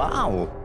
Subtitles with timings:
[0.00, 0.59] Wow.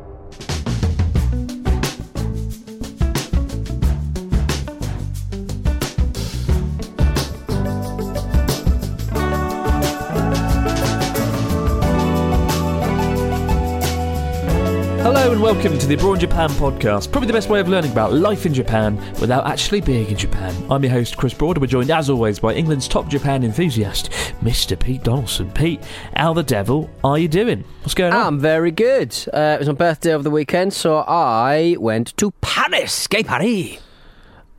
[15.25, 17.11] Hello and welcome to the Abroad in Japan podcast.
[17.11, 20.53] Probably the best way of learning about life in Japan without actually being in Japan.
[20.69, 24.11] I'm your host, Chris Broad, and we're joined as always by England's top Japan enthusiast,
[24.43, 24.79] Mr.
[24.79, 25.49] Pete Donaldson.
[25.49, 25.81] Pete,
[26.15, 27.63] how the devil are you doing?
[27.81, 28.21] What's going on?
[28.23, 29.17] I'm very good.
[29.33, 33.79] Uh, it was my birthday over the weekend, so I went to Paris, Gay Paris.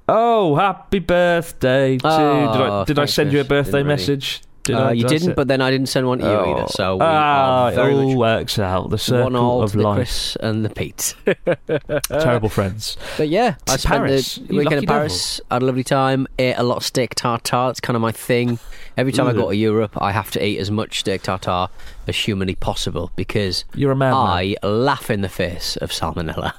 [0.09, 2.09] oh, happy birthday to.
[2.09, 3.49] Oh, did I, did I thanks, send you a Chris.
[3.51, 3.99] birthday Didn't really.
[4.01, 4.43] message?
[4.67, 6.55] Did Uh, you didn't, say- but then I didn't send one to you Oh.
[6.59, 6.67] either.
[6.69, 8.91] So we ah, it all works out.
[8.91, 9.97] The circle one all of to the life.
[9.97, 11.15] Chris and the Pete.
[12.11, 12.97] Terrible friends.
[13.17, 14.35] But yeah, I spent Paris.
[14.37, 15.41] the weekend in Paris.
[15.51, 16.27] Had a lovely time.
[16.39, 17.71] Ate a lot of steak tartare.
[17.71, 18.59] It's kind of my thing.
[18.97, 21.69] Every time I go to Europe, I have to eat as much steak tartare
[22.09, 24.27] as humanly possible because You're a madman.
[24.27, 26.55] I laugh in the face of salmonella.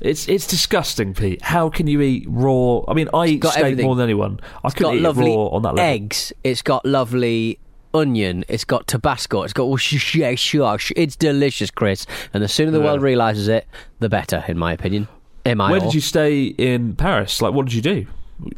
[0.00, 1.42] It's it's disgusting, Pete.
[1.42, 2.80] How can you eat raw?
[2.88, 3.84] I mean, I eat got steak everything.
[3.86, 4.40] more than anyone.
[4.64, 5.90] I got eat lovely raw on that level.
[5.92, 6.32] eggs.
[6.42, 7.58] It's got lovely
[7.92, 8.44] onion.
[8.48, 9.42] It's got Tabasco.
[9.42, 12.06] It's got whoosh, It's delicious, Chris.
[12.32, 12.84] And the sooner the Yeah.
[12.84, 13.66] world realizes it,
[13.98, 15.08] the better, in my opinion.
[15.44, 15.70] Am I?
[15.70, 15.86] Where all?
[15.86, 17.42] did you stay in Paris?
[17.42, 18.06] Like, what did you do?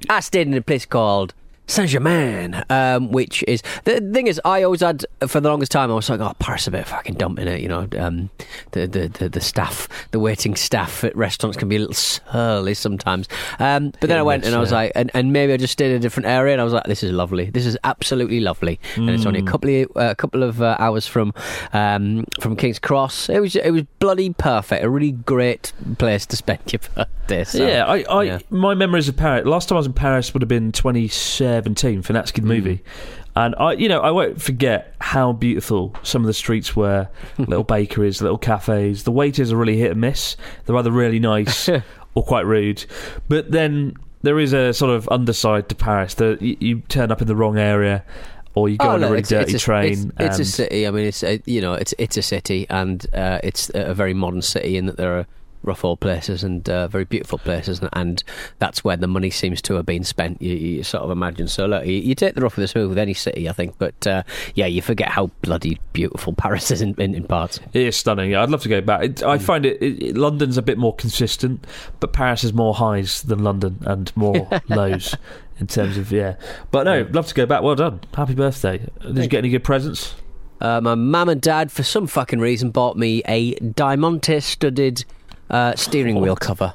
[0.08, 1.34] I stayed in a place called
[1.72, 5.90] Saint Germain, um, which is the thing is I always had for the longest time
[5.90, 7.88] I was like, oh, Paris a bit fucking dump in it, you know.
[7.98, 8.28] Um,
[8.72, 12.74] the, the the the staff, the waiting staff at restaurants can be a little surly
[12.74, 13.26] sometimes.
[13.58, 14.76] Um, but then Hit I went and I was yeah.
[14.76, 16.84] like, and, and maybe I just stayed in a different area, and I was like,
[16.84, 17.48] this is lovely.
[17.48, 20.76] This is absolutely lovely, and it's only a couple of uh, a couple of uh,
[20.78, 21.32] hours from
[21.72, 23.30] um, from King's Cross.
[23.30, 24.84] It was it was bloody perfect.
[24.84, 27.44] A really great place to spend your birthday.
[27.44, 28.38] So, yeah, I, I yeah.
[28.50, 29.46] my memories of Paris.
[29.46, 30.70] Last time I was in Paris would have been
[31.64, 32.82] 2017, Finatsky the movie,
[33.34, 37.08] and I, you know, I won't forget how beautiful some of the streets were.
[37.38, 39.04] little bakeries, little cafes.
[39.04, 40.36] The waiters are really hit and miss.
[40.66, 41.68] They're either really nice
[42.14, 42.84] or quite rude,
[43.28, 46.14] but then there is a sort of underside to Paris.
[46.14, 48.04] That you, you turn up in the wrong area.
[48.54, 50.12] Or you go on a really it's, dirty it's a, train.
[50.20, 50.86] It's, it's a city.
[50.86, 54.12] I mean, it's a, you know, it's it's a city, and uh, it's a very
[54.12, 55.26] modern city in that there are
[55.62, 58.24] rough old places and uh, very beautiful places, and, and
[58.58, 60.40] that's where the money seems to have been spent.
[60.42, 61.48] You, you sort of imagine.
[61.48, 63.76] So look, you, you take the rough with the smooth with any city, I think,
[63.78, 64.22] but uh,
[64.54, 67.60] yeah, you forget how bloody beautiful Paris is in, in, in parts.
[67.72, 68.32] It is stunning.
[68.32, 69.04] Yeah, I'd love to go back.
[69.04, 69.28] It, Mm.
[69.28, 71.64] I find it, it, London's a bit more consistent,
[72.00, 75.14] but Paris has more highs than London and more lows
[75.60, 76.34] in terms of yeah.
[76.70, 77.62] But no, love to go back.
[77.62, 78.00] Well done.
[78.14, 78.86] Happy birthday.
[79.00, 80.14] Did you get any good presents?
[80.60, 85.04] Uh, my mum and dad, for some fucking reason, bought me a Diamante studded
[85.52, 86.74] uh, steering wheel cover.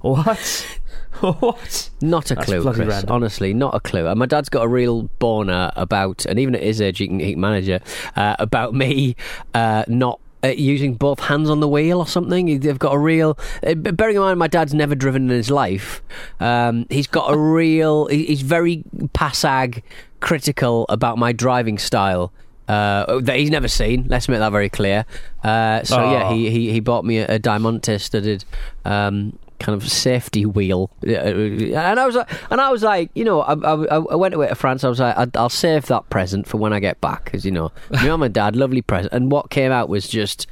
[0.00, 0.66] What?
[1.20, 1.90] what?
[2.00, 2.88] Not a That's clue, bloody Chris.
[2.88, 3.12] random.
[3.12, 4.06] Honestly, not a clue.
[4.06, 7.20] And my dad's got a real boner about, and even at his age, he can,
[7.20, 7.82] he can manage it,
[8.16, 9.16] uh, about me
[9.54, 10.20] uh, not.
[10.42, 12.60] Uh, using both hands on the wheel or something.
[12.60, 13.38] They've got a real.
[13.62, 16.00] Uh, bearing in mind, my dad's never driven in his life.
[16.40, 18.06] Um, he's got a real.
[18.06, 19.82] he- He's very passag
[20.20, 22.32] critical about my driving style.
[22.70, 24.06] Uh, that he's never seen.
[24.08, 25.04] Let's make that very clear.
[25.42, 26.34] Uh, so yeah, Oh.
[26.34, 28.44] he, he he bought me a, a Diamante studded
[28.84, 33.24] um, kind of safety wheel, Uh, and I was like, and I was like, you
[33.24, 34.84] know, I, I, I went away to France.
[34.84, 37.70] I was like, I'll save that present for when I get back, because you know,
[37.90, 39.12] my mum and dad, lovely present.
[39.12, 40.46] And what came out was just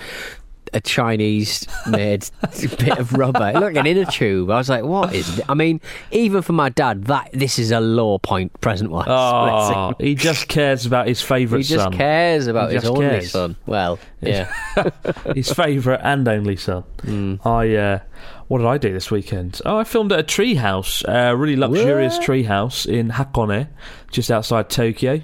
[0.73, 2.29] a Chinese made
[2.61, 4.51] bit of rubber, like an inner tube.
[4.51, 5.37] I was like, what is?
[5.37, 5.45] This?
[5.49, 5.81] I mean,
[6.11, 9.07] even for my dad, that this is a low point present wise.
[9.19, 11.63] Oh, he just cares about his favourite.
[11.63, 11.93] He just son.
[11.93, 13.31] cares about his only cares.
[13.31, 13.57] son.
[13.67, 14.51] Well, yeah.
[15.35, 16.83] his favourite and only son.
[17.03, 17.35] Hmm.
[17.45, 17.99] I uh,
[18.49, 19.61] what did I do this weekend?
[19.67, 22.25] Oh, I filmed at a tree house, a really luxurious What?
[22.25, 23.69] tree house in Hakone,
[24.11, 25.21] just outside Tokyo.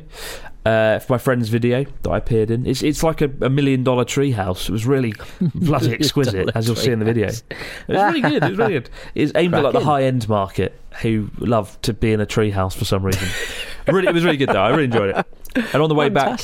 [0.64, 2.66] Uh, for my friend's video that I appeared in.
[2.66, 4.68] It's it's like a, a million dollar tree house.
[4.68, 5.12] It was really
[5.54, 7.28] bloody exquisite, as you'll see in the video.
[7.28, 7.44] It
[7.88, 8.42] was really good.
[8.42, 8.90] It was really good.
[9.14, 12.50] It's aimed at like the high end market who love to be in a tree
[12.50, 13.28] house for some reason.
[13.88, 14.62] really, it was really good though.
[14.62, 15.26] I really enjoyed it.
[15.72, 16.40] And on the way back,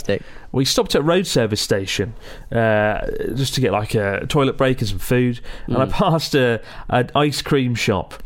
[0.52, 2.14] we stopped at a road service station
[2.52, 5.40] uh, just to get like a toilet break and some food.
[5.66, 8.22] And I passed a, an ice cream shop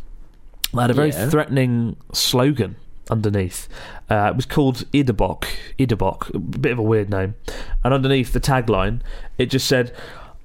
[0.75, 1.31] that had a very Yeah.
[1.31, 2.77] threatening slogan
[3.11, 3.69] underneath.
[4.11, 5.47] Uh, it was called Idabok.
[5.79, 7.35] Idabok, a bit of a weird name.
[7.83, 9.01] And underneath the tagline,
[9.39, 9.93] it just said,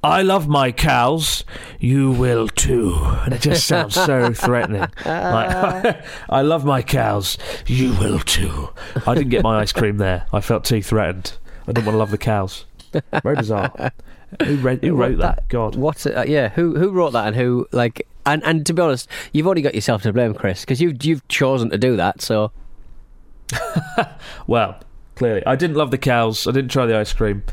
[0.02, 1.44] I love my cows.
[1.80, 2.96] You will too.
[3.26, 4.88] And it just sounds so threatening.
[5.06, 7.38] Like, I love my cows.
[7.68, 8.70] You will too.
[9.06, 10.26] I didn't get my ice cream there.
[10.32, 11.34] I felt too threatened.
[11.68, 12.66] I didn't want to love the cows.
[13.22, 13.92] Very bizarre.
[14.44, 15.48] Who, read, who wrote that?
[15.50, 15.76] God.
[15.76, 16.16] What's it?
[16.16, 19.48] Uh, yeah, who who wrote that and who like and and to be honest, you've
[19.48, 22.21] only got yourself to blame, Chris, because you've you've chosen to do that.
[22.21, 22.51] So
[24.48, 24.80] Well,
[25.16, 25.44] clearly.
[25.45, 26.48] I didn't love the cows.
[26.48, 27.44] I didn't try the ice cream.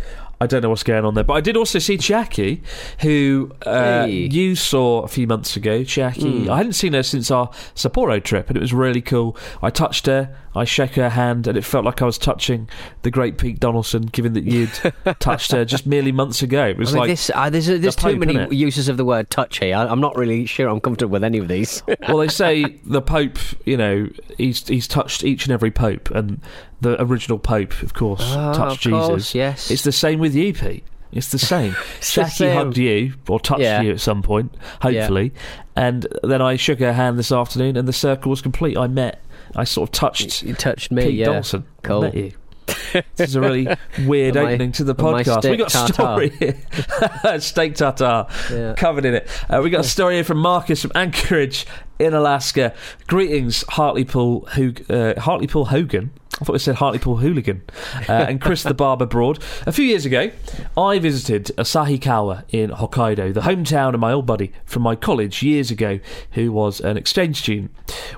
[0.41, 1.25] I don't know what's going on there.
[1.25, 2.63] But I did also see Jackie,
[3.01, 4.29] who uh, Hey.
[4.31, 5.83] you saw a few months ago.
[5.83, 9.37] Jackie, I hadn't seen her since our Sapporo trip, and it was really cool.
[9.63, 12.69] I touched her, I shook her hand, and it felt like I was touching
[13.01, 14.71] the great Pete Donaldson, given that you'd
[15.21, 16.67] touched her just merely months ago.
[16.67, 19.05] It was I mean, like, this uh, there's there's too Pope, many uses of the
[19.07, 19.75] word touch here.
[19.75, 21.83] I, I'm not really sure I'm comfortable with any of these.
[22.09, 26.43] well, they say the Pope, you know, he's he's touched each and every Pope, and
[26.81, 29.35] the original Pope, of course, Ah, touched of course, Jesus.
[29.35, 29.71] yes.
[29.71, 30.85] it's the same with you, Pete.
[31.13, 31.75] It's the same.
[32.01, 33.81] Jackie hugged you or touched Yeah.
[33.81, 35.33] you at some point, hopefully,
[35.75, 38.77] and then I shook her hand this afternoon, and the circle was complete.
[38.77, 39.23] I met,
[39.55, 41.27] I sort of touched you touched me, Pete yeah.
[41.27, 41.65] Donaldson.
[41.85, 42.03] I Cool.
[42.03, 42.33] met you.
[43.17, 43.69] This is a really
[44.07, 45.49] weird And my- opening to the podcast.
[45.49, 46.57] We got a story here.
[47.41, 48.75] steak tartare Yeah.
[48.75, 49.29] covered in it.
[49.49, 51.67] Uh, we got a story here from Marcus from Anchorage
[51.99, 52.75] in Alaska.
[53.07, 56.11] Greetings, Hartlepool, Hoog- uh, Hartlepool Hogan.
[56.41, 57.63] I thought it said Hartlepool Hooligan.
[58.09, 59.39] Uh, and Chris the Barber Broad.
[59.65, 60.31] A few years ago,
[60.77, 65.71] I visited Asahikawa in Hokkaido, the hometown of my old buddy from my college years
[65.71, 65.99] ago,
[66.33, 67.71] who was an exchange student.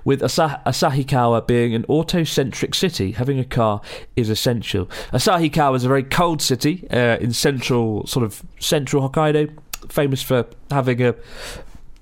[0.04, 3.80] With Asa- Asahikawa being an auto-centric city, having a car
[4.16, 4.86] is essential.
[5.12, 9.56] Asahikawa is a very cold city uh, in central, sort of central Hokkaido,
[9.88, 11.14] famous for having a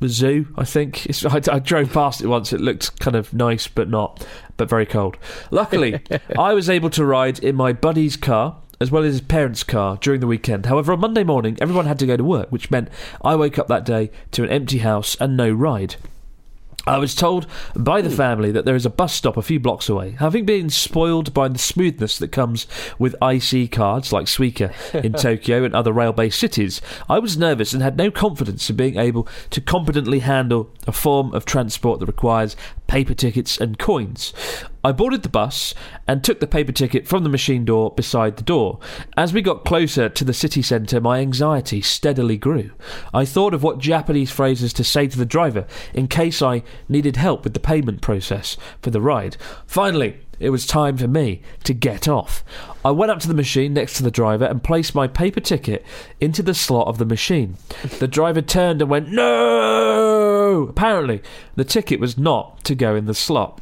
[0.05, 1.07] zoo, I think.
[1.07, 2.53] It's, I, I drove past it once.
[2.53, 4.27] It looked kind of nice, but not,
[4.57, 5.17] but very cold.
[5.51, 6.01] Luckily,
[6.39, 8.57] I was able to ride in my buddy's car.
[8.79, 10.67] As well as his parents' car during the weekend.
[10.67, 12.91] However, on Monday morning, everyone had to go to work, which meant
[13.25, 15.97] I woke up that day to an empty house and no ride.
[16.87, 18.17] I was told by the hmm.
[18.17, 20.13] family that there is a bus stop a few blocks away.
[20.13, 22.67] Having been spoiled by the smoothness that comes
[22.99, 27.73] with IC cards like Suica in Tokyo and other rail based cities, I was nervous
[27.73, 32.07] and had no confidence in being able to competently handle a form of transport that
[32.07, 32.57] requires
[32.87, 34.33] paper tickets and coins.
[34.85, 35.75] I boarded the bus
[36.07, 38.79] and took the paper ticket from the machine door beside the door.
[39.17, 42.71] As we got closer to the city centre, my anxiety steadily grew.
[43.13, 47.17] I thought of what Japanese phrases to say to the driver in case I needed
[47.17, 49.37] help with the payment process for the ride.
[49.67, 52.45] Finally, it was time for me to get off.
[52.85, 55.85] I went up to the machine next to the driver and placed my paper ticket
[56.21, 57.57] into the slot of the machine.
[57.99, 60.67] The driver turned and went, No!
[60.69, 61.23] Apparently,
[61.55, 63.61] the ticket was not to go in the slot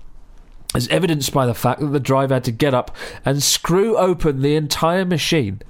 [0.74, 2.94] as evidenced by the fact that the driver had to get up
[3.24, 5.62] and screw open the entire machine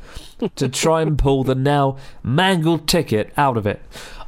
[0.56, 3.82] to try and pull the now mangled ticket out of it.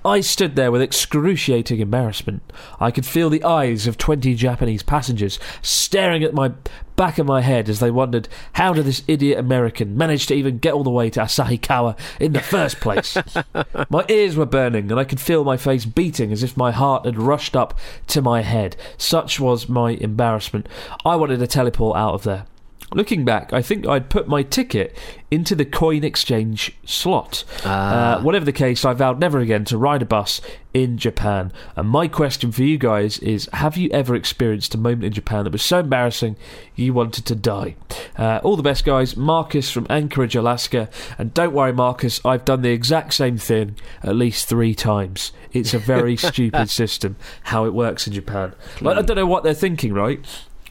[0.06, 2.52] I stood there with excruciating embarrassment.
[2.78, 6.52] I could feel the eyes of 20 Japanese passengers staring at my
[6.94, 10.58] back of my head as they wondered how did this idiot American manage to even
[10.58, 13.18] get all the way to Asahikawa in the first place.
[13.90, 17.04] my ears were burning and I could feel my face beating as if my heart
[17.04, 18.76] had rushed up to my head.
[18.96, 20.68] Such was my embarrassment.
[21.04, 22.46] I wanted to teleport out of there.
[22.94, 24.96] Looking back, I think I'd put my ticket
[25.28, 27.42] into the coin exchange slot.
[27.64, 30.40] Uh, whatever the case, I vowed never again to ride a bus
[30.72, 31.52] in Japan.
[31.74, 35.42] And my question for you guys is Have you ever experienced a moment in Japan
[35.44, 36.36] that was so embarrassing
[36.76, 37.74] you wanted to die?
[38.16, 39.16] Uh, all the best, guys.
[39.16, 40.88] Marcus from Anchorage, Alaska.
[41.18, 45.32] And don't worry, Marcus, I've done the exact same thing at least three times.
[45.52, 48.54] It's a very stupid system how it works in Japan.
[48.80, 50.24] Like, I don't know what they're thinking, right?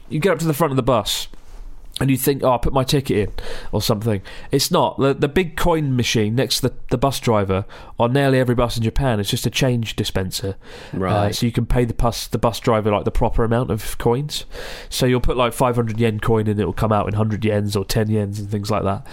[0.08, 1.28] You get up to the front of the bus
[1.98, 3.32] and you think, oh, I'll put my ticket in
[3.72, 4.20] or something.
[4.50, 4.98] It's not.
[4.98, 7.64] The, the big coin machine next to the, the bus driver
[7.98, 10.56] on nearly every bus in Japan is just a change dispenser.
[10.92, 11.34] Uh, Right.
[11.34, 14.44] so you can pay the bus, the bus driver like the proper amount of coins.
[14.90, 17.74] So you'll put like 500 yen coin and it will come out in 100 yens
[17.74, 19.06] or 10 yens and things like that.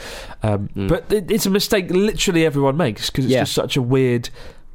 [0.44, 3.42] Um, But it, it's a mistake literally everyone makes because it's Yeah.
[3.44, 4.30] just such a weird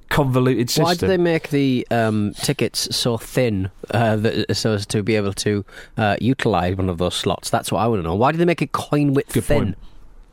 [0.08, 0.84] convoluted system.
[0.84, 5.16] Why do they make the um, tickets so thin uh, that, so as to be
[5.16, 5.64] able to
[5.96, 7.50] uh, utilise one of those slots?
[7.50, 8.14] That's what I want to know.
[8.14, 9.58] Why do they make it coin width Good thin?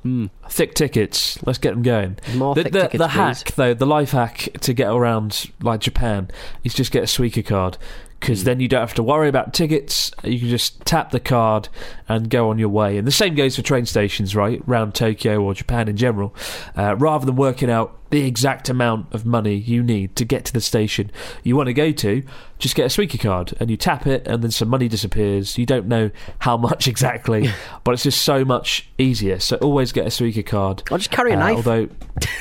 [0.06, 0.32] point.
[0.50, 1.40] thick tickets.
[1.46, 2.18] Let's get them going.
[2.36, 3.14] More the thick the, tickets, the please.
[3.14, 6.30] hack, though, the life hack to get around like Japan
[6.64, 7.78] is just get a Suica card
[8.20, 8.46] because Hmm.
[8.46, 10.12] then you don't have to worry about tickets.
[10.24, 11.70] You can just tap the card
[12.08, 12.98] and go on your way.
[13.00, 14.62] And the same goes for train stations, right?
[14.68, 16.34] Around Tokyo or Japan in general.
[16.78, 20.54] Uh, rather than working out the exact amount of money you need to get to
[20.54, 21.12] the station
[21.44, 22.24] you want to go to,
[22.60, 25.58] just get a Suica card and you tap it, and then some money disappears.
[25.58, 27.50] You don't know how much exactly,
[27.84, 29.38] but it's just so much easier.
[29.42, 30.82] So always get a Suica card.
[30.92, 31.56] Or just carry a Uh, knife.
[31.58, 31.90] Although,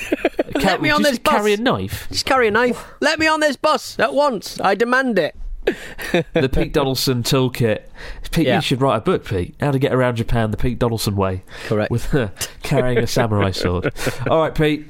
[0.54, 1.34] Let me on this bus.
[1.34, 2.06] carry a knife.
[2.08, 2.86] Just carry a knife.
[3.00, 4.60] Let me on this bus at once.
[4.60, 5.34] I demand it.
[6.34, 7.82] The Pete Donaldson toolkit.
[8.30, 8.56] Pete, Yeah.
[8.56, 9.54] you should write a book, Pete.
[9.60, 11.42] How to get around Japan the Pete Donaldson way.
[11.66, 11.90] Correct.
[11.90, 12.28] With uh,
[12.62, 13.92] carrying a samurai sword.
[14.30, 14.86] All right, Pete.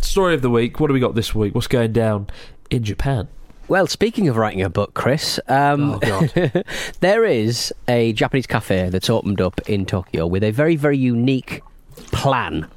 [0.00, 0.80] Story of the week.
[0.80, 1.54] What do we got this week?
[1.54, 2.28] What's going down
[2.70, 3.28] in Japan?
[3.66, 6.64] Well, speaking of writing a book, Chris, um, Oh, God.
[7.00, 11.62] there is a Japanese cafe that's opened up in Tokyo with a very, very unique
[12.12, 12.68] plan.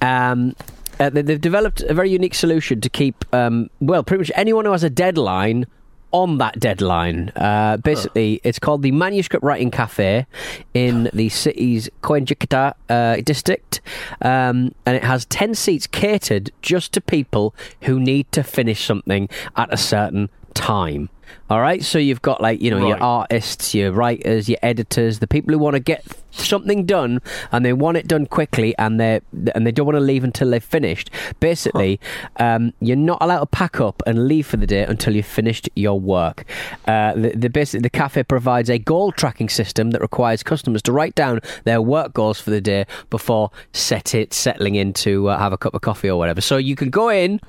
[0.00, 0.56] Um,
[0.98, 4.64] uh, they- they've developed a very unique solution to keep, um, well, pretty much anyone
[4.64, 5.66] who has a deadline
[6.12, 7.30] on that deadline.
[7.36, 10.26] Uh, basically, it's called the Manuscript Writing Cafe
[10.74, 13.80] in the city's Koenjikita uh, district,
[14.22, 19.28] um, and it has 10 seats catered just to people who need to finish something
[19.56, 21.08] at a certain time.
[21.48, 25.26] All right, so you've got like you know your artists, your writers, your editors, the
[25.26, 27.20] people who want to get something done
[27.50, 29.20] and they want it done quickly and they
[29.54, 31.10] and they don't want to leave until they've finished.
[31.40, 32.00] Basically,
[32.36, 35.68] um, you're not allowed to pack up and leave for the day until you've finished
[35.74, 36.44] your work.
[36.86, 40.92] Uh, the, the basically the cafe provides a goal tracking system that requires customers to
[40.92, 45.38] write down their work goals for the day before set it settling in to uh,
[45.38, 46.40] have a cup of coffee or whatever.
[46.40, 47.40] So you can go in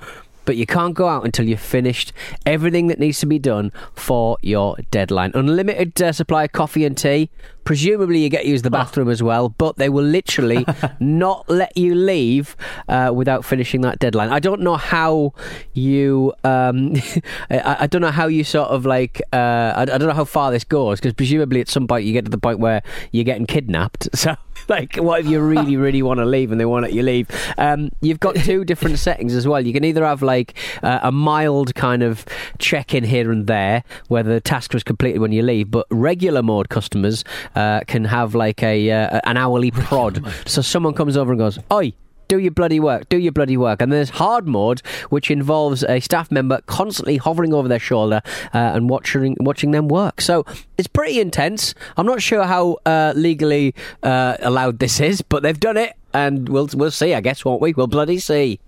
[0.44, 2.12] but you can't go out until you've finished
[2.46, 5.32] everything that needs to be done for your deadline.
[5.34, 7.30] Unlimited uh, supply of coffee and tea.
[7.64, 10.66] Presumably, you get to use the bathroom as well, but they will literally
[11.00, 12.56] not let you leave
[12.88, 14.30] uh, without finishing that deadline.
[14.30, 15.32] I don't know how
[15.72, 16.32] you.
[16.42, 16.94] Um,
[17.50, 19.22] I, I don't know how you sort of like.
[19.32, 22.12] Uh, I, I don't know how far this goes because presumably at some point you
[22.12, 22.82] get to the point where
[23.12, 24.08] you're getting kidnapped.
[24.22, 24.36] So,
[24.68, 27.28] like, what if you really, really want to leave and they won't let you leave?
[27.58, 29.64] Um, you've got two different settings as well.
[29.64, 32.24] You can either have like uh, a mild kind of
[32.58, 36.42] check in here and there where the task was completed when you leave, but regular
[36.42, 40.24] mode customers uh, can have like a uh, an hourly prod.
[40.46, 41.92] So someone comes over and goes, "Oi."
[42.32, 43.82] Do your bloody work, do your bloody work.
[43.82, 48.22] And there's hard mode, which involves a staff member constantly hovering over their shoulder
[48.54, 50.22] uh, and watching watching them work.
[50.22, 50.46] So
[50.78, 51.74] it's pretty intense.
[51.98, 56.48] I'm not sure how uh, legally uh, allowed this is, but they've done it, and
[56.48, 57.12] we'll we'll see.
[57.12, 57.74] I guess, won't we?
[57.74, 58.60] We'll bloody see.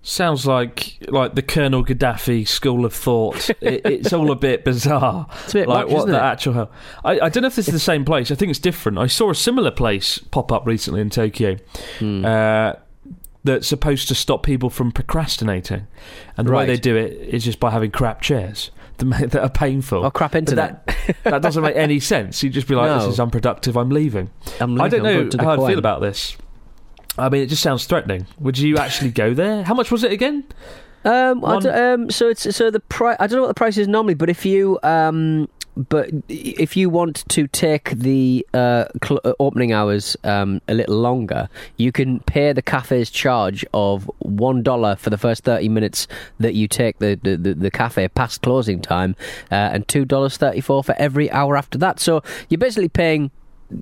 [0.00, 3.50] Sounds like like the Colonel Gaddafi school of thought.
[3.60, 5.26] it, it's all a bit bizarre.
[5.44, 6.22] It's a bit like much, what the it?
[6.22, 6.70] actual hell.
[7.04, 8.30] I, I don't know if this is the same place.
[8.30, 8.96] I think it's different.
[8.96, 11.58] I saw a similar place pop up recently in Tokyo.
[11.98, 12.24] Hmm.
[12.24, 12.72] Uh,
[13.44, 15.86] that's supposed to stop people from procrastinating,
[16.36, 20.04] and the way they do it is just by having crap chairs that, are painful.
[20.04, 20.86] Oh, crap But internet.
[20.86, 22.42] That, that doesn't make any sense.
[22.42, 22.98] You'd just be like, No.
[22.98, 23.76] "This is unproductive.
[23.76, 24.30] I'm leaving."
[24.60, 26.36] I'm I don't know how I feel about this.
[27.18, 28.26] I mean, it just sounds threatening.
[28.38, 29.64] Would you actually go there?
[29.64, 30.44] How much was it again?
[31.04, 33.16] Um, One- um, so it's so the price.
[33.20, 36.90] I don't know what the price is normally, but if you um, but if you
[36.90, 42.20] want to take the uh, cl- uh, opening hours um, a little longer, you can
[42.20, 46.06] pay the cafe's charge of one dollar for the first thirty minutes
[46.38, 49.16] that you take the the, the, the cafe past closing time,
[49.50, 51.98] uh, and two dollars thirty four for every hour after that.
[51.98, 53.30] So you're basically paying,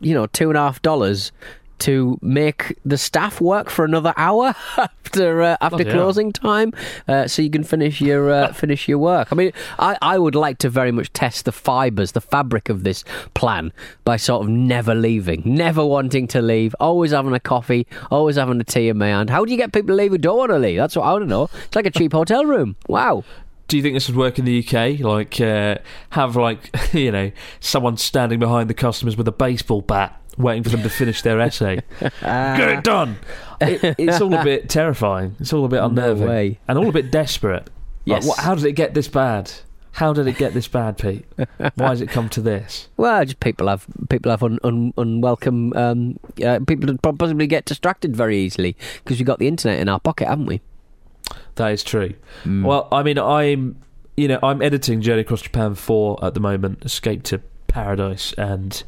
[0.00, 1.32] you know, two and a half dollars.
[1.80, 6.02] To make the staff work for another hour after uh, after Bloody hell.
[6.02, 6.72] closing time,
[7.06, 9.28] uh, so you can finish your uh, finish your work.
[9.30, 12.82] I mean, I, I would like to very much test the fibres, the fabric of
[12.84, 13.04] this
[13.34, 13.72] plan
[14.04, 18.60] by sort of never leaving, never wanting to leave, always having a coffee, always having
[18.60, 19.30] a tea in my hand.
[19.30, 20.78] How do you get people to leave who don't want to leave?
[20.78, 21.48] That's what I want to know.
[21.64, 22.76] It's like a cheap hotel room.
[22.88, 23.24] Wow.
[23.68, 25.00] Do you think this would work in the UK?
[25.00, 25.76] Like, uh,
[26.10, 27.30] have like you know
[27.60, 31.40] someone standing behind the customers with a baseball bat, waiting for them to finish their
[31.40, 31.80] essay.
[32.00, 33.16] Get it done.
[33.60, 35.36] It, it's all a bit terrifying.
[35.40, 36.58] It's all a bit unnerving, way.
[36.68, 37.64] and all a bit desperate.
[37.64, 38.26] Like, Yes.
[38.26, 39.50] what, how did it get this bad?
[39.92, 41.24] How did it get this bad, Pete?
[41.74, 42.88] Why has it come to this?
[42.96, 45.72] Well, just people have people have un, un, unwelcome.
[45.74, 49.98] Um, uh, people possibly get distracted very easily because we've got the internet in our
[50.00, 50.60] pocket, haven't we?
[51.56, 52.14] That is true.
[52.44, 52.64] Mm.
[52.64, 53.76] Well, I mean, I'm,
[54.16, 58.82] you know, I'm editing Journey Across Japan 4 at the moment, Escape to Paradise, and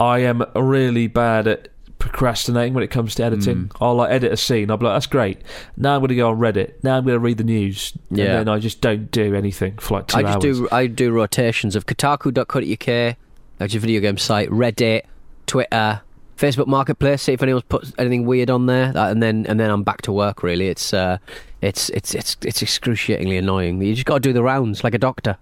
[0.00, 3.70] I am really bad at procrastinating when it comes to editing.
[3.80, 4.70] I'll like edit a scene.
[4.70, 5.40] I'll be like, "That's great."
[5.76, 6.74] Now I'm going to go on Reddit.
[6.82, 7.92] Now I'm going to read the news.
[8.10, 8.24] Yeah.
[8.24, 10.42] and then I just don't do anything for like two I just hours.
[10.42, 13.16] do I do rotations of Kotaku.co.uk,
[13.60, 15.02] is a video game site, Reddit,
[15.46, 16.02] Twitter,
[16.36, 17.22] Facebook Marketplace.
[17.22, 20.12] See if anyone's put anything weird on there, and then and then I'm back to
[20.12, 20.42] work.
[20.42, 21.18] Really, it's uh,
[21.62, 23.80] it's it's it's it's excruciatingly annoying.
[23.80, 25.38] You just got to do the rounds like a doctor.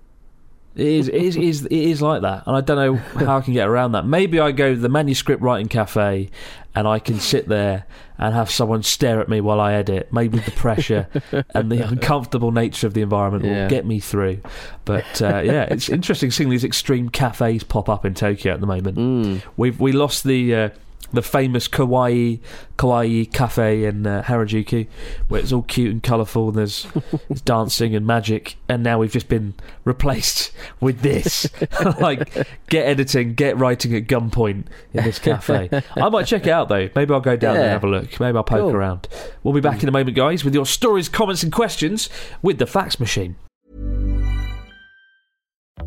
[0.75, 2.95] It is, it is, it is, it is like that, and I don't know
[3.27, 4.07] how I can get around that.
[4.07, 6.31] Maybe I go to the manuscript writing cafe,
[6.75, 7.85] and I can sit there
[8.19, 10.13] and have someone stare at me while I edit.
[10.13, 11.09] Maybe the pressure
[11.55, 13.63] and the uncomfortable nature of the environment Yeah.
[13.63, 14.41] will get me through.
[14.85, 18.67] But uh, yeah, it's interesting seeing these extreme cafes pop up in Tokyo at the
[18.67, 18.97] moment.
[18.97, 19.43] Mm.
[19.57, 20.55] We've we lost the.
[20.55, 20.69] Uh,
[21.13, 22.41] the famous kawaii
[22.79, 24.87] kawaii cafe in uh, Harajuku,
[25.29, 26.87] where it's all cute and colourful, and there's,
[27.29, 29.55] there's dancing and magic, and now we've just been
[29.85, 31.49] replaced with this.
[32.01, 35.69] like, get editing, get writing at gunpoint in this cafe.
[35.97, 36.89] I might check it out though.
[36.95, 38.19] Maybe I'll go down there and have a look.
[38.19, 38.75] Maybe I'll poke Cool.
[38.75, 39.09] around.
[39.43, 42.09] We'll be back in a moment, guys, with your stories, comments, and questions
[42.43, 43.37] with the fax machine.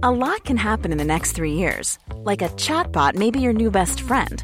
[0.04, 1.98] A lot can happen in the next three years.
[2.16, 4.44] Like a chatbot may be your new best friend.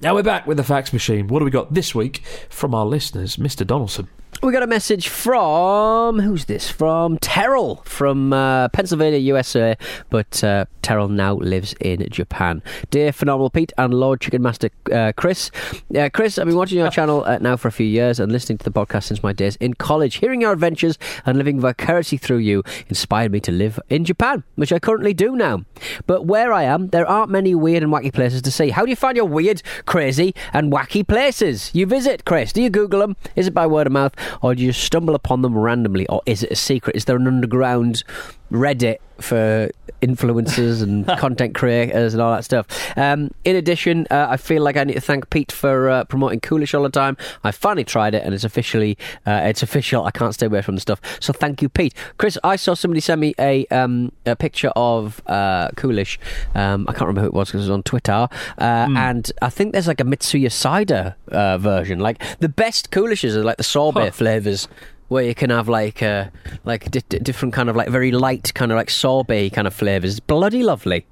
[0.00, 1.26] Now we're back with the fax machine.
[1.26, 3.66] What do we got this week from our listeners, Mr.
[3.66, 4.06] Donaldson?
[4.40, 6.70] We got a message from who's this?
[6.70, 9.76] From Terrell from uh, Pennsylvania, USA,
[10.10, 12.62] but uh, Terrell now lives in Japan.
[12.90, 15.50] Dear Phenomenal Pete and Lord Chicken Master uh, Chris,
[15.98, 18.58] uh, Chris, I've been watching your channel uh, now for a few years and listening
[18.58, 20.16] to the podcast since my days in college.
[20.16, 24.72] Hearing your adventures and living vicariously through you inspired me to live in Japan, which
[24.72, 25.64] I currently do now.
[26.06, 28.70] But where I am, there aren't many weird and wacky places to see.
[28.70, 32.52] How do you find your weird, crazy, and wacky places you visit, Chris?
[32.52, 33.16] Do you Google them?
[33.34, 34.14] Is it by word of mouth?
[34.42, 36.06] Or do you stumble upon them randomly?
[36.08, 36.96] Or is it a secret?
[36.96, 38.04] Is there an underground
[38.50, 39.68] Reddit for
[40.00, 42.66] influencers and content creators and all that stuff?
[42.96, 46.40] Um, in addition, uh, I feel like I need to thank Pete for uh, promoting
[46.40, 47.16] Coolish all the time.
[47.44, 50.04] I finally tried it and it's officially uh, it's official.
[50.04, 51.00] I can't stay away from the stuff.
[51.20, 51.94] So thank you, Pete.
[52.16, 56.18] Chris, I saw somebody send me a um, a picture of uh, Coolish.
[56.54, 58.28] Um, I can't remember who it was because it was on Twitter.
[58.58, 61.98] Uh, And I think there's like a Mitsuya cider uh, version.
[61.98, 64.10] Like the best Coolishes are like the sorbet Huh.
[64.12, 64.68] flavors
[65.08, 66.28] where you can have like uh,
[66.64, 69.74] like di- di- different kind of like very light kind of like sorbet kind of
[69.74, 70.20] flavors.
[70.20, 71.06] Bloody lovely.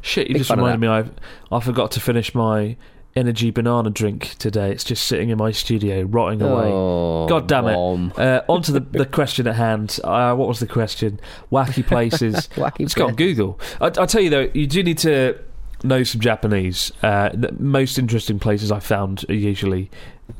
[0.00, 0.88] Shit, you Big just fan of reminded me.
[0.88, 2.76] I I forgot to finish my
[3.16, 4.70] energy banana drink today.
[4.70, 6.66] It's just sitting in my studio, rotting away.
[6.66, 8.18] Oh, God damn it!
[8.18, 9.98] Uh, on to the, the question at hand.
[10.04, 11.20] Uh, what was the question?
[11.50, 12.34] Wacky places.
[12.54, 13.14] Wacky Let's go on.
[13.14, 13.58] Google.
[13.80, 15.38] I, I tell you though, you do need to
[15.84, 19.90] know some Japanese, uh, the most interesting places I found are usually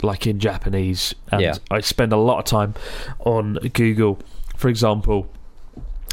[0.03, 1.55] like in Japanese, and Yeah.
[1.70, 2.75] I spend a lot of time
[3.20, 4.18] on Google.
[4.57, 5.27] For example,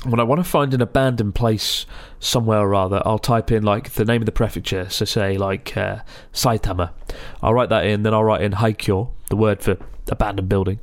[0.03, 1.85] when I want to find an abandoned place
[2.19, 4.89] somewhere or other, I'll type in like the name of the prefecture.
[4.89, 5.99] So say like uh,
[6.33, 6.91] Saitama.
[7.41, 9.77] I'll write that in, then I'll write in Haikyo, the word for
[10.09, 10.79] abandoned building,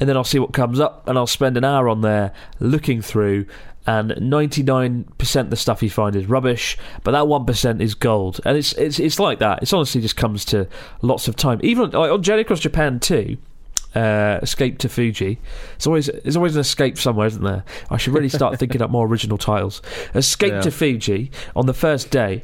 [0.00, 3.00] and then I'll see what comes up, and I'll spend an hour on there looking
[3.00, 3.46] through.
[3.86, 8.40] And 99% of the stuff you find is rubbish, but that 1% is gold.
[8.44, 9.62] And it's it's it's like that.
[9.62, 10.66] It's honestly just comes to
[11.02, 11.60] lots of time.
[11.62, 13.36] Even like, on Journey Across Japan too,
[13.94, 15.38] uh, Escape to Fuji.
[15.76, 17.64] It's always there's always an escape somewhere, isn't there?
[17.88, 19.80] I should really start thinking up more original titles.
[20.14, 20.60] Escape Yeah.
[20.62, 21.30] to Fuji.
[21.54, 22.42] On the first day,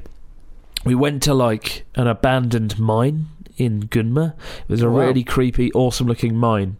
[0.85, 3.27] we went to like an abandoned mine
[3.57, 4.35] in Gunma.
[4.69, 5.01] It was a Wow.
[5.01, 6.77] really creepy, awesome looking mine,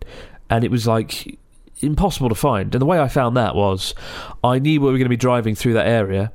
[0.49, 1.39] and it was like
[1.83, 2.75] impossible to find.
[2.75, 3.95] And the way I found that was,
[4.43, 6.33] I knew we were going to be driving through that area.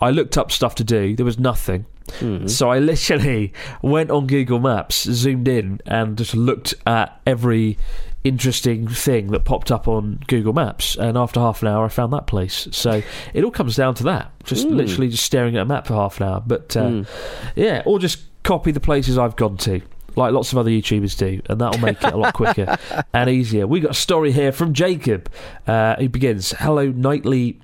[0.00, 1.16] I looked up stuff to do.
[1.16, 1.86] There was nothing.
[2.18, 2.46] Hmm.
[2.46, 7.78] So I literally went on Google Maps, zoomed in, and just looked at every
[8.24, 10.96] interesting thing that popped up on Google Maps.
[10.96, 12.68] And after half an hour, I found that place.
[12.72, 13.02] So
[13.34, 14.32] it all comes down to that.
[14.44, 14.76] Just hmm.
[14.76, 16.42] literally just staring at a map for half an hour.
[16.44, 17.02] But uh, hmm.
[17.56, 19.80] yeah, or just copy the places I've gone to.
[20.18, 22.76] Like lots of other YouTubers do, and that'll make it a lot quicker
[23.14, 23.68] and easier.
[23.68, 25.30] We got a story here from Jacob,
[25.66, 27.60] uh, who begins: "Hello, nightly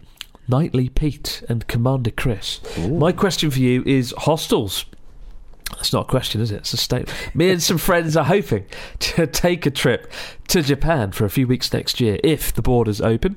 [0.46, 2.60] Nightly Pete and Commander Chris.
[2.88, 4.84] My question for you is hostels.
[5.70, 6.56] That's not a question, is it?
[6.56, 7.12] It's a statement.
[7.34, 8.66] Me and some friends are hoping
[9.00, 10.12] to take a trip
[10.48, 13.36] to Japan for a few weeks next year if the borders open.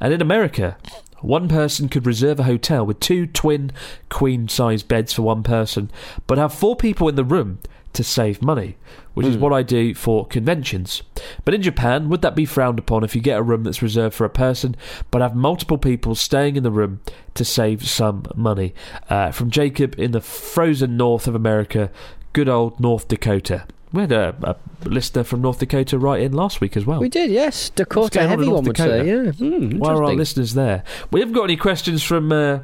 [0.00, 0.76] And in America,
[1.20, 3.72] one person could reserve a hotel with two twin
[4.08, 5.90] queen size beds for one person,
[6.26, 7.58] but have four people in the room
[7.94, 8.76] to save money,
[9.14, 11.02] which is what I do for conventions.
[11.44, 14.14] But in Japan, would that be frowned upon if you get a room that's reserved
[14.14, 14.76] for a person,
[15.10, 17.00] but have multiple people staying in the room
[17.34, 18.74] to save some money?
[19.08, 21.90] Uh, from Jacob in the frozen north of America,
[22.32, 23.66] good old North Dakota.
[23.92, 24.34] We had a,
[24.82, 26.98] a listener from North Dakota right in last week as well.
[26.98, 27.70] We did, yes.
[27.70, 29.04] Dakota going on heavy one would Dakota?
[29.04, 29.30] say, yeah.
[29.30, 30.82] Hmm, Why are our listeners there?
[31.12, 32.60] We haven't got any questions from uh,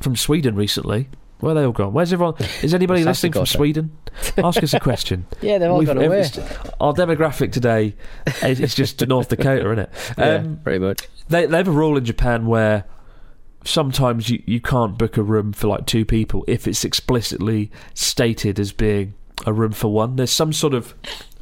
[0.00, 1.08] from Sweden recently.
[1.42, 1.92] Where they all gone?
[1.92, 2.34] Where's everyone?
[2.62, 3.96] Is anybody listening from Sweden?
[4.38, 5.26] Ask us a question.
[5.40, 6.20] Yeah, they've all We've- gone away.
[6.80, 7.96] Our demographic today
[8.44, 9.90] is it's just North Dakota, isn't it?
[10.16, 11.08] yeah, Um, pretty much.
[11.28, 12.84] they, they have a rule in Japan where
[13.64, 18.60] sometimes you, you can't book a room for like two people if it's explicitly stated
[18.60, 20.14] as being a room for one.
[20.14, 20.94] There's some sort of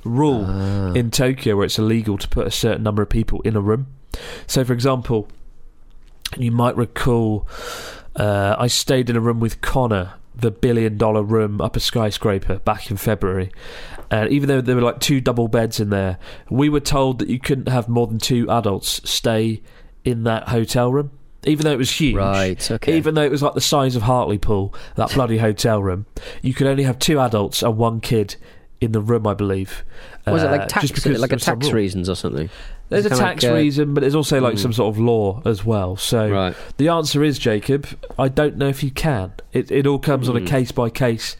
[0.02, 0.92] rule Ah.
[0.94, 3.86] in Tokyo where it's illegal to put a certain number of people in a room.
[4.46, 5.28] So, for example,
[6.38, 7.46] you might recall
[8.16, 12.58] uh, I stayed in a room with Connor, the billion dollar room up a skyscraper
[12.60, 13.50] back in February.
[14.10, 16.18] And even though there were like two double beds in there,
[16.50, 19.62] we were told that you couldn't have more than two adults stay
[20.04, 21.12] in that hotel room.
[21.44, 22.98] Even though it was huge, Right, okay.
[22.98, 26.04] Even though it was like the size of Hartlepool, that bloody hotel room,
[26.42, 28.36] you could only have two adults and one kid
[28.80, 29.84] in the room, I believe.
[30.26, 32.48] Was it Uh, like tax, just because like a tax reasons or something?
[32.88, 34.58] There's a It's kinda tax like, uh, reason, but there's also like mm.
[34.58, 35.96] some sort of law as well.
[35.96, 36.54] So Right.
[36.76, 37.86] the answer is, Jacob,
[38.18, 39.32] I don't know if you can.
[39.52, 40.46] It it all comes on a Mm.
[40.46, 41.36] case by case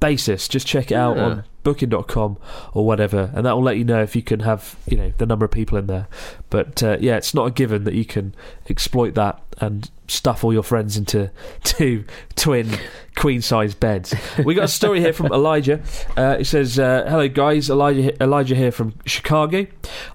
[0.00, 0.48] basis.
[0.48, 2.38] Just check it out on booking.com
[2.72, 5.26] or whatever, and that will let you know if you can have you know the
[5.26, 6.08] number of people in there.
[6.48, 8.34] But uh, yeah, it's not a given that you can
[8.70, 11.30] exploit that and stuff all your friends into
[11.64, 12.70] two twin
[13.16, 14.14] queen size beds.
[14.42, 15.82] We got a story here from Elijah.
[16.16, 19.66] Uh, it says, uh, "Hello guys, Elijah Elijah here from Chicago.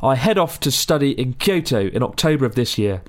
[0.02, 3.04] I head off to study in Kyoto in October of this year."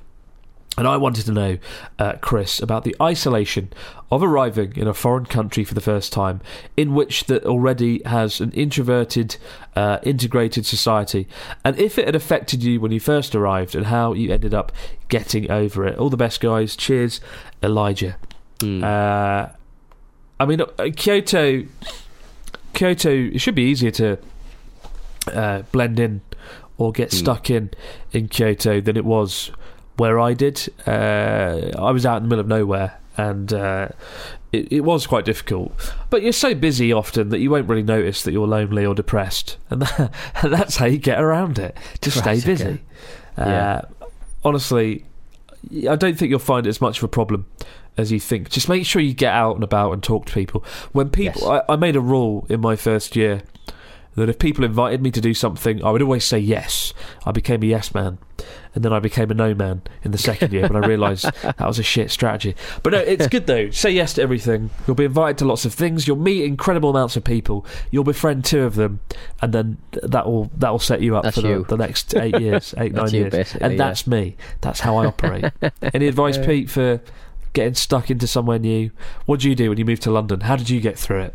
[0.76, 1.58] And I wanted to know,
[2.00, 3.72] uh, Chris, about the isolation
[4.10, 6.40] of arriving in a foreign country for the first time,
[6.76, 9.36] in which that already has an introverted,
[9.76, 11.28] uh, integrated society,
[11.64, 14.72] and if it had affected you when you first arrived, and how you ended up
[15.08, 15.96] getting over it.
[15.96, 16.74] All the best, guys.
[16.74, 17.20] Cheers,
[17.62, 18.16] Elijah.
[18.60, 18.82] Hmm.
[18.82, 19.46] Uh,
[20.40, 21.64] I mean, uh, Kyoto,
[22.72, 23.10] Kyoto.
[23.10, 24.18] It should be easier to
[25.32, 26.20] uh, blend in
[26.78, 27.16] or get Hmm.
[27.18, 27.70] stuck in
[28.12, 29.52] in Kyoto than it was
[29.96, 30.68] where I did.
[30.86, 33.88] Uh, I was out in the middle of nowhere, and uh,
[34.52, 35.72] it, it was quite difficult.
[36.10, 39.56] But you're so busy often that you won't really notice that you're lonely or depressed,
[39.70, 40.10] and, that,
[40.42, 41.76] and that's how you get around it.
[42.02, 42.64] Just stay busy.
[42.64, 42.80] okay.
[43.36, 43.82] Uh,
[44.46, 45.06] Honestly,
[45.88, 47.46] I don't think you'll find it as much of a problem
[47.96, 48.50] as you think.
[48.50, 50.62] Just make sure you get out and about and talk to people.
[50.92, 51.62] When people, Yes.
[51.66, 53.40] I, I made a rule in my first year
[54.14, 56.92] that if people invited me to do something, I would always say yes.
[57.26, 58.18] I became a yes man,
[58.74, 60.68] and then I became a no man in the second year.
[60.68, 62.54] But I realised that was a shit strategy.
[62.82, 63.70] But no, it's good though.
[63.70, 64.70] Say yes to everything.
[64.86, 66.06] You'll be invited to lots of things.
[66.06, 67.66] You'll meet incredible amounts of people.
[67.90, 69.00] You'll befriend two of them,
[69.42, 71.66] and then that will that will set you up That's for the, you.
[71.68, 73.54] the next eight years, eight nine you, years.
[73.56, 73.78] And yeah.
[73.78, 74.36] that's me.
[74.60, 75.46] That's how I operate.
[75.94, 77.00] Any advice, Pete, for
[77.52, 78.90] getting stuck into somewhere new.
[79.26, 80.40] What did you do when you moved to London?
[80.40, 81.34] How did you get through it?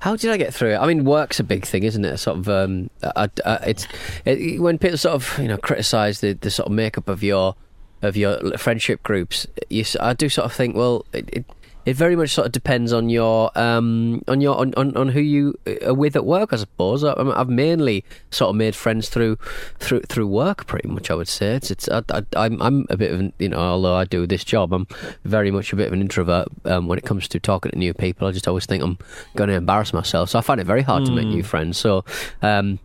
[0.00, 0.78] How did I get through it?
[0.78, 2.16] I mean, work's a big thing, isn't it?
[2.16, 3.86] Sort of, um, I, I, it's
[4.24, 7.54] it, when people sort of you know criticise the, the sort of makeup of your
[8.02, 9.46] of your friendship groups.
[9.68, 11.44] You, I do sort of think, well, it, it
[11.90, 15.20] it very much sort of depends on your um, on your on, on, on who
[15.20, 17.02] you are with at work, I suppose.
[17.02, 19.38] I, I've mainly sort of made friends through
[19.80, 21.10] through through work, pretty much.
[21.10, 23.58] I would say it's it's I, I, I'm I'm a bit of an you know
[23.58, 24.86] although I do this job, I'm
[25.24, 27.92] very much a bit of an introvert um, when it comes to talking to new
[27.92, 28.28] people.
[28.28, 28.96] I just always think I'm
[29.34, 31.06] going to embarrass myself, so I find it very hard mm.
[31.06, 31.76] to make new friends.
[31.76, 32.04] So.
[32.40, 32.78] Um,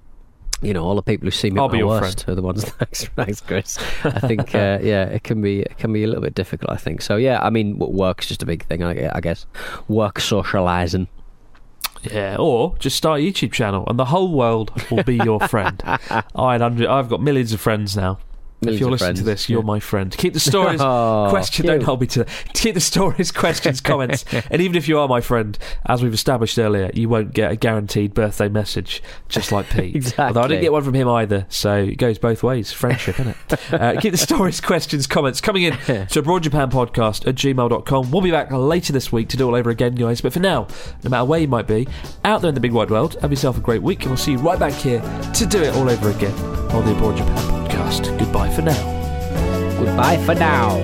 [0.61, 2.33] you know, all the people who see me I'll at my worst friend.
[2.33, 2.63] are the ones.
[2.69, 3.77] thanks, thanks, Chris.
[4.03, 6.71] I think, uh, yeah, it can be it can be a little bit difficult.
[6.71, 7.17] I think so.
[7.17, 8.83] Yeah, I mean, work's just a big thing.
[8.83, 9.45] I, I guess
[9.87, 11.07] work socialising.
[12.03, 15.81] Yeah, or just start a YouTube channel and the whole world will be your friend.
[15.85, 18.19] I I've got millions of friends now.
[18.65, 19.19] Millions if you're listening friends.
[19.19, 20.15] to this, you're my friend.
[20.17, 21.63] Keep the stories, Oh, question.
[21.63, 21.67] cute.
[21.67, 22.25] Don't hold me to.
[22.53, 26.57] Keep the stories, questions, comments, and even if you are my friend, as we've established
[26.59, 29.95] earlier, you won't get a guaranteed birthday message, just like Pete.
[29.95, 30.25] Exactly.
[30.27, 32.71] Although I didn't get one from him either, so it goes both ways.
[32.71, 33.73] Friendship, isn't it?
[33.73, 35.73] Uh, keep the stories, questions, comments coming in
[36.07, 38.11] to Abroad Japan Podcast at gmail.com.
[38.11, 40.21] We'll be back later this week to do it all over again, guys.
[40.21, 40.67] But for now,
[41.03, 41.87] no matter where you might be,
[42.23, 44.31] out there in the big wide world, have yourself a great week, and we'll see
[44.33, 45.01] you right back here
[45.33, 46.33] to do it all over again
[46.71, 48.17] on the Abroad Japan Podcast.
[48.17, 49.77] Goodbye for now.
[49.77, 50.81] Goodbye for now.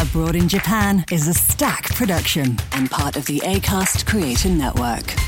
[0.00, 5.27] Abroad in Japan is Acast production and part of the ACAST Creator Network.